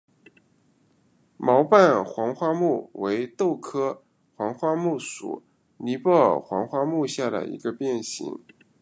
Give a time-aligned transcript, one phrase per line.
[1.37, 4.01] 毛瓣黄花木为豆科
[4.33, 5.43] 黄花木属
[5.77, 8.39] 尼泊尔黄花木下的一个变型。